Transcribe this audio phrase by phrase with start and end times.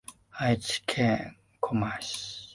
[0.31, 2.49] 愛知県小牧市